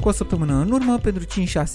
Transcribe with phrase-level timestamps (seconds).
[0.00, 1.26] Cu o săptămână în urmă, pentru 5-6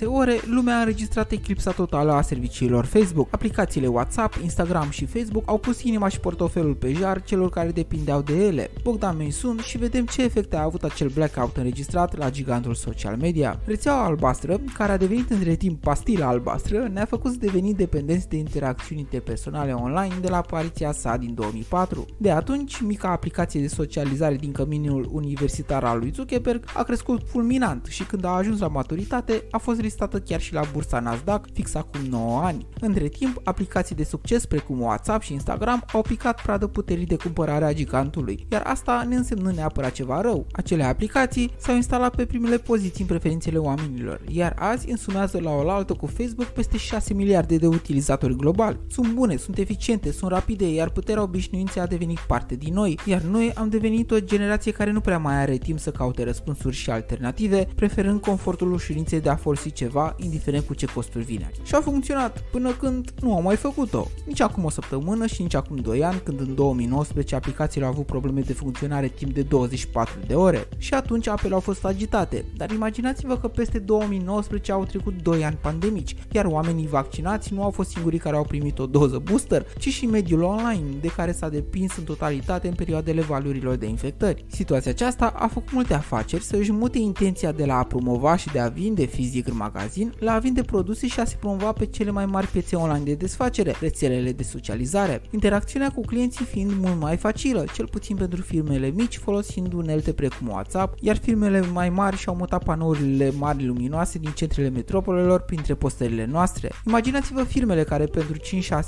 [0.05, 3.27] ore, lumea a înregistrat eclipsa totală a serviciilor Facebook.
[3.31, 8.21] Aplicațiile WhatsApp, Instagram și Facebook au pus inima și portofelul pe jar celor care depindeau
[8.21, 8.71] de ele.
[8.83, 13.59] Bogdan Mensun și vedem ce efecte a avut acel blackout înregistrat la gigantul social media.
[13.65, 18.37] Rețeaua albastră, care a devenit între timp pastila albastră, ne-a făcut să devenim dependenți de
[18.37, 22.05] interacțiuni interpersonale online de la apariția sa din 2004.
[22.17, 27.85] De atunci, mica aplicație de socializare din căminul universitar al lui Zuckerberg a crescut fulminant
[27.85, 31.75] și când a ajuns la maturitate a fost listată chiar și la bursa Nasdaq fix
[31.75, 32.67] acum 9 ani.
[32.79, 37.65] Între timp, aplicații de succes precum WhatsApp și Instagram au picat pradă puterii de cumpărare
[37.65, 40.47] a gigantului, iar asta ne însemnă neapărat ceva rău.
[40.51, 45.93] Acele aplicații s-au instalat pe primele poziții în preferințele oamenilor, iar azi însumează la oaltă
[45.93, 48.79] cu Facebook peste 6 miliarde de utilizatori globali.
[48.87, 53.21] Sunt bune, sunt eficiente, sunt rapide, iar puterea obișnuinței a devenit parte din noi, iar
[53.21, 56.89] noi am devenit o generație care nu prea mai are timp să caute răspunsuri și
[56.89, 57.67] alternative,
[58.03, 61.51] preferând confortul ușurinței de a folosi ceva, indiferent cu ce costuri vine.
[61.63, 64.07] Și a funcționat până când nu am mai făcut-o.
[64.25, 68.05] Nici acum o săptămână și nici acum 2 ani, când în 2019 aplicațiile au avut
[68.05, 72.45] probleme de funcționare timp de 24 de ore și atunci apele au fost agitate.
[72.57, 77.71] Dar imaginați-vă că peste 2019 au trecut 2 ani pandemici, iar oamenii vaccinați nu au
[77.71, 81.49] fost singurii care au primit o doză booster, ci și mediul online, de care s-a
[81.49, 84.45] depins în totalitate în perioadele valurilor de infectări.
[84.47, 88.51] Situația aceasta a făcut multe afaceri să își mute intenția de la a promova și
[88.51, 91.85] de a vinde fizic în magazin la a vinde produse și a se promova pe
[91.85, 95.21] cele mai mari piețe online de desfacere, rețelele de socializare.
[95.31, 100.47] Interacțiunea cu clienții fiind mult mai facilă, cel puțin pentru firmele mici folosind unelte precum
[100.47, 106.25] WhatsApp, iar firmele mai mari și-au mutat panourile mari luminoase din centrele metropolelor printre postările
[106.25, 106.71] noastre.
[106.87, 108.39] Imaginați-vă firmele care pentru 5-6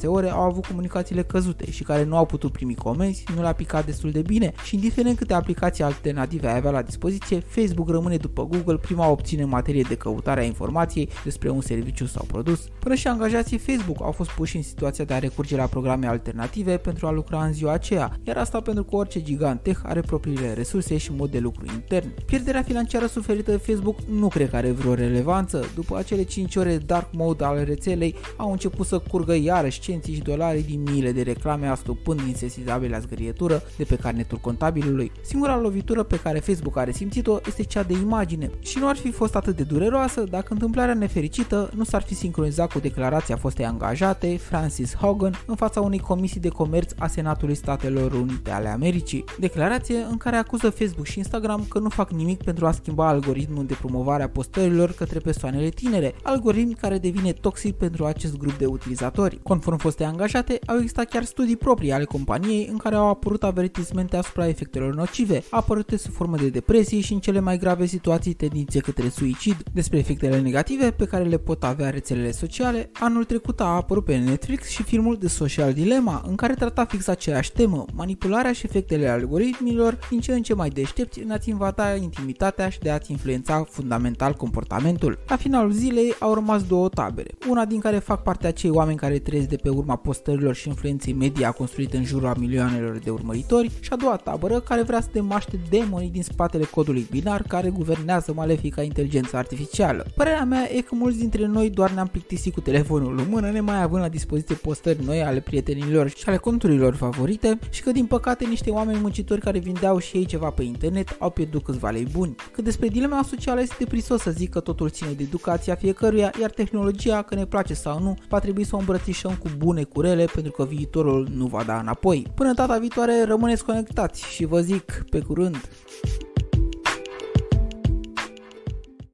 [0.06, 3.86] ore au avut comunicațiile căzute și care nu au putut primi comenzi, nu le-a picat
[3.86, 8.46] destul de bine și indiferent câte aplicații alternative ai avea la dispoziție, Facebook rămâne după
[8.46, 12.60] Google prima opțiune în materie de căutare a informației despre un serviciu sau produs.
[12.80, 16.78] Până și angajații Facebook au fost puși în situația de a recurge la programe alternative
[16.78, 20.54] pentru a lucra în ziua aceea, iar asta pentru că orice gigant tech are propriile
[20.54, 22.14] resurse și mod de lucru intern.
[22.26, 25.66] Pierderea financiară suferită de Facebook nu cred că are vreo relevanță.
[25.76, 30.22] După acele 5 ore dark mode ale rețelei, au început să curgă iarăși cenții și
[30.22, 35.12] dolari din miile de reclame astupând insesizabila zgârietură de pe carnetul contabilului.
[35.22, 39.12] Singura lovitură pe care Facebook a resimțit-o este cea de imagine și nu ar fi
[39.12, 44.38] fost atât de dureroasă dacă întâmplarea nefericită nu s-ar fi sincronizat cu declarația fostei angajate,
[44.38, 49.24] Francis Hogan, în fața unei comisii de comerț a Senatului Statelor Unite ale Americii.
[49.40, 53.66] Declarație în care acuză Facebook și Instagram că nu fac nimic pentru a schimba algoritmul
[53.66, 58.66] de promovare a postărilor către persoanele tinere, algoritm care devine toxic pentru acest grup de
[58.66, 59.40] utilizatori.
[59.44, 64.18] Conform fostei angajate, au existat chiar studii proprii ale companiei în care au apărut avertismente
[64.18, 68.75] asupra efectelor nocive, apărute sub formă de depresie și în cele mai grave situații tendințe
[68.80, 69.64] către suicid.
[69.74, 74.18] Despre efectele negative pe care le pot avea rețelele sociale, anul trecut a apărut pe
[74.18, 79.08] Netflix și filmul The Social Dilemma, în care trata fix aceeași temă, manipularea și efectele
[79.08, 83.64] algoritmilor din ce în ce mai deștepți în a-ți invada intimitatea și de a-ți influența
[83.70, 85.18] fundamental comportamentul.
[85.28, 89.20] La finalul zilei au rămas două tabere, una din care fac parte acei oameni care
[89.20, 93.72] trăiesc de pe urma postărilor și influenței media construite în jurul a milioanelor de urmăritori
[93.80, 98.34] și a doua tabără care vrea să demaște demonii din spatele codului binar care guvernează
[98.66, 100.06] malefica inteligență artificială.
[100.16, 103.82] Părerea mea e că mulți dintre noi doar ne-am plictisit cu telefonul în mână, nemai
[103.82, 108.46] având la dispoziție postări noi ale prietenilor și ale conturilor favorite și că din păcate
[108.46, 112.36] niște oameni muncitori care vindeau și ei ceva pe internet au pierdut câțiva lei buni.
[112.52, 116.50] Că despre dilema socială este prisos să zic că totul ține de educația fiecăruia, iar
[116.50, 120.52] tehnologia, că ne place sau nu, va trebui să o îmbrățișăm cu bune curele pentru
[120.52, 122.28] că viitorul nu va da înapoi.
[122.36, 125.70] Până data viitoare rămâneți conectați și vă zic pe curând!